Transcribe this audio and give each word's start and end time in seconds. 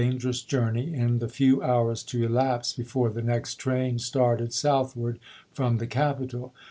gerous 0.17 0.41
journey, 0.43 0.95
in 0.95 1.19
the 1.19 1.27
few 1.27 1.61
hours 1.61 2.01
to 2.01 2.25
elapse 2.25 2.73
before 2.73 3.11
the 3.11 3.21
next 3.21 3.57
train 3.57 3.99
started 3.99 4.51
southward 4.51 5.19
from 5.53 5.77
the 5.77 5.85
capital. 5.85 6.51